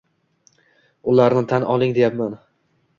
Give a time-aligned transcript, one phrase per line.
[1.13, 2.39] Ularni tan oling deyapman!